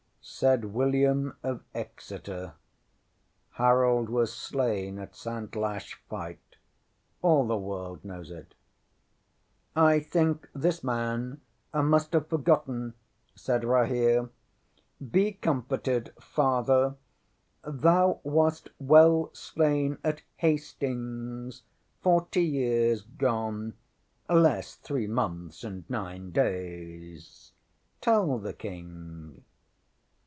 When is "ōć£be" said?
15.03-15.41